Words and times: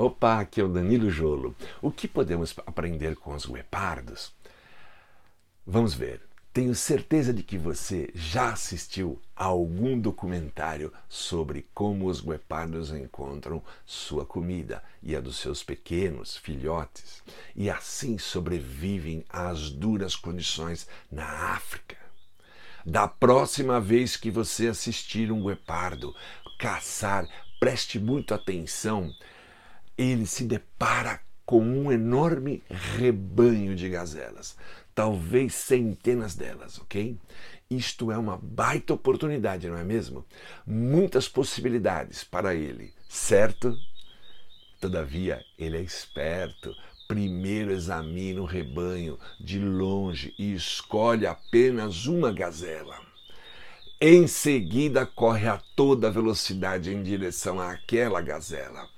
Opa, 0.00 0.40
aqui 0.40 0.62
é 0.62 0.64
o 0.64 0.68
Danilo 0.68 1.10
Jolo. 1.10 1.54
O 1.82 1.90
que 1.90 2.08
podemos 2.08 2.54
aprender 2.64 3.14
com 3.16 3.34
os 3.34 3.44
guepardos? 3.44 4.32
Vamos 5.66 5.92
ver. 5.92 6.22
Tenho 6.54 6.74
certeza 6.74 7.34
de 7.34 7.42
que 7.42 7.58
você 7.58 8.10
já 8.14 8.50
assistiu 8.50 9.20
a 9.36 9.44
algum 9.44 10.00
documentário 10.00 10.90
sobre 11.06 11.68
como 11.74 12.06
os 12.06 12.22
guepardos 12.22 12.90
encontram 12.90 13.62
sua 13.84 14.24
comida 14.24 14.82
e 15.02 15.14
a 15.14 15.20
dos 15.20 15.36
seus 15.36 15.62
pequenos 15.62 16.34
filhotes 16.34 17.22
e 17.54 17.68
assim 17.68 18.16
sobrevivem 18.16 19.22
às 19.28 19.68
duras 19.68 20.16
condições 20.16 20.88
na 21.12 21.26
África. 21.52 21.98
Da 22.86 23.06
próxima 23.06 23.78
vez 23.78 24.16
que 24.16 24.30
você 24.30 24.68
assistir 24.68 25.30
um 25.30 25.44
guepardo 25.44 26.16
caçar, 26.58 27.28
preste 27.60 27.98
muito 27.98 28.32
atenção. 28.32 29.12
Ele 30.00 30.24
se 30.24 30.44
depara 30.44 31.20
com 31.44 31.60
um 31.60 31.92
enorme 31.92 32.62
rebanho 32.70 33.76
de 33.76 33.86
gazelas, 33.90 34.56
talvez 34.94 35.52
centenas 35.52 36.34
delas, 36.34 36.78
ok? 36.78 37.18
Isto 37.68 38.10
é 38.10 38.16
uma 38.16 38.38
baita 38.38 38.94
oportunidade, 38.94 39.68
não 39.68 39.76
é 39.76 39.84
mesmo? 39.84 40.24
Muitas 40.66 41.28
possibilidades 41.28 42.24
para 42.24 42.54
ele, 42.54 42.94
certo? 43.10 43.76
Todavia, 44.80 45.44
ele 45.58 45.76
é 45.76 45.82
esperto. 45.82 46.74
Primeiro 47.06 47.70
examina 47.70 48.40
o 48.40 48.46
rebanho 48.46 49.18
de 49.38 49.58
longe 49.58 50.34
e 50.38 50.54
escolhe 50.54 51.26
apenas 51.26 52.06
uma 52.06 52.32
gazela. 52.32 52.98
Em 54.00 54.26
seguida, 54.26 55.04
corre 55.04 55.46
a 55.46 55.60
toda 55.76 56.10
velocidade 56.10 56.90
em 56.90 57.02
direção 57.02 57.60
àquela 57.60 58.22
gazela. 58.22 58.88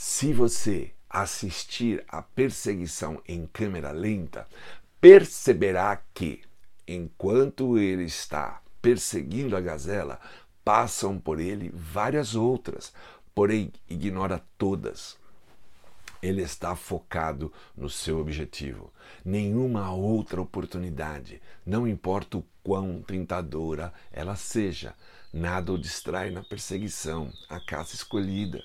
Se 0.00 0.32
você 0.32 0.92
assistir 1.10 2.04
à 2.06 2.22
perseguição 2.22 3.20
em 3.26 3.48
câmera 3.48 3.90
lenta, 3.90 4.46
perceberá 5.00 6.00
que, 6.14 6.40
enquanto 6.86 7.76
ele 7.76 8.04
está 8.04 8.62
perseguindo 8.80 9.56
a 9.56 9.60
gazela, 9.60 10.20
passam 10.64 11.18
por 11.18 11.40
ele 11.40 11.72
várias 11.74 12.36
outras, 12.36 12.92
porém 13.34 13.72
ignora 13.90 14.40
todas. 14.56 15.18
Ele 16.22 16.42
está 16.42 16.76
focado 16.76 17.52
no 17.76 17.90
seu 17.90 18.20
objetivo. 18.20 18.92
Nenhuma 19.24 19.90
outra 19.92 20.40
oportunidade, 20.40 21.42
não 21.66 21.88
importa 21.88 22.38
o 22.38 22.44
quão 22.62 23.02
tentadora 23.02 23.92
ela 24.12 24.36
seja, 24.36 24.94
nada 25.32 25.72
o 25.72 25.78
distrai 25.78 26.30
na 26.30 26.44
perseguição, 26.44 27.32
a 27.48 27.58
caça 27.58 27.96
escolhida. 27.96 28.62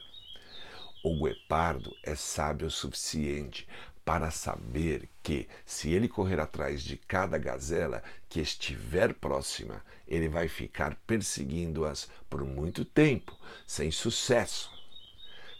O 1.04 1.22
guepardo 1.22 1.94
é 2.02 2.16
sábio 2.16 2.68
o 2.68 2.72
suficiente 2.72 3.68
para 4.06 4.32
saber 4.32 5.09
que, 5.22 5.50
se 5.66 5.92
ele 5.92 6.08
correr 6.08 6.40
atrás 6.40 6.82
de 6.82 6.96
cada 6.96 7.38
gazela 7.38 8.02
que 8.30 8.40
estiver 8.40 9.14
próxima, 9.14 9.84
ele 10.08 10.30
vai 10.30 10.48
ficar 10.48 10.96
perseguindo-as 11.06 12.09
por 12.30 12.46
muito 12.46 12.86
tempo, 12.86 13.38
sem 13.68 13.92
sucesso. 13.92 14.72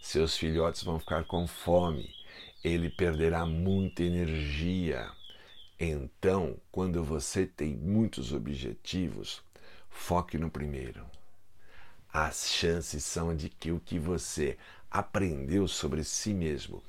Seus 0.02 0.38
filhotes 0.38 0.81
vão 0.81 0.97
ficar 0.97 1.25
com 1.25 1.45
fome, 1.45 2.09
ele 2.64 2.89
perderá 2.89 3.45
muita 3.45 4.02
energia. 4.02 5.11
Então, 5.77 6.55
quando 6.71 7.03
você 7.03 7.45
tem 7.45 7.75
muitos 7.75 8.31
objetivos, 8.31 9.44
foque 9.89 10.38
no 10.38 10.49
primeiro. 10.49 11.05
As 12.14 12.47
chances 12.47 13.03
são 13.03 13.36
de 13.36 13.49
que 13.49 13.71
o 13.71 13.80
que 13.80 13.97
você 13.97 14.55
aprendeu 14.94 15.67
sobre 15.67 16.03
si 16.03 16.36
mesmo 16.36 16.83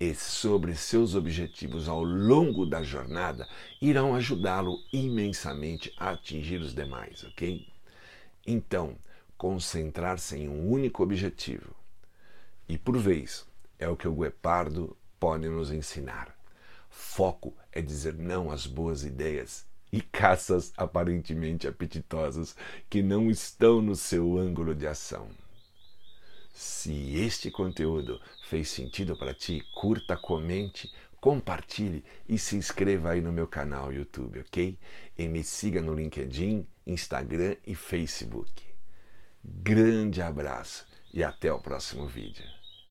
e 0.00 0.12
sobre 0.12 0.74
seus 0.74 1.14
objetivos 1.14 1.88
ao 1.88 2.02
longo 2.02 2.66
da 2.66 2.82
jornada 2.82 3.48
irão 3.80 4.12
ajudá-lo 4.12 4.76
imensamente 4.92 5.94
a 5.96 6.10
atingir 6.10 6.60
os 6.60 6.74
demais, 6.74 7.22
ok? 7.22 7.64
Então, 8.44 8.96
concentrar-se 9.38 10.36
em 10.36 10.48
um 10.48 10.68
único 10.68 11.02
objetivo. 11.02 11.74
E 12.68 12.76
por 12.76 12.98
vez, 12.98 13.46
é 13.78 13.88
o 13.88 13.96
que 13.96 14.08
o 14.08 14.14
guepardo 14.14 14.96
pode 15.20 15.48
nos 15.48 15.70
ensinar. 15.70 16.36
Foco 16.90 17.54
é 17.70 17.80
dizer 17.80 18.14
não 18.14 18.50
às 18.50 18.66
boas 18.66 19.04
ideias 19.04 19.64
e 19.92 20.00
caças 20.00 20.72
aparentemente 20.76 21.68
apetitosas 21.68 22.56
que 22.90 23.00
não 23.00 23.30
estão 23.30 23.80
no 23.80 23.94
seu 23.94 24.36
ângulo 24.38 24.74
de 24.74 24.88
ação. 24.88 25.28
Se 26.56 27.18
este 27.18 27.50
conteúdo 27.50 28.20
fez 28.48 28.68
sentido 28.68 29.16
para 29.16 29.34
ti, 29.34 29.60
curta, 29.74 30.16
comente, 30.16 30.88
compartilhe 31.20 32.04
e 32.28 32.38
se 32.38 32.54
inscreva 32.54 33.10
aí 33.10 33.20
no 33.20 33.32
meu 33.32 33.48
canal 33.48 33.92
YouTube, 33.92 34.38
ok? 34.38 34.78
E 35.18 35.26
me 35.26 35.42
siga 35.42 35.82
no 35.82 35.92
LinkedIn, 35.92 36.64
Instagram 36.86 37.56
e 37.66 37.74
Facebook. 37.74 38.62
Grande 39.42 40.22
abraço 40.22 40.86
e 41.12 41.24
até 41.24 41.52
o 41.52 41.58
próximo 41.58 42.06
vídeo. 42.06 42.63